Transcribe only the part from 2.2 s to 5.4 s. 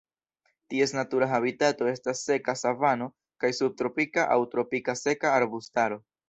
seka savano kaj subtropika aŭ tropika seka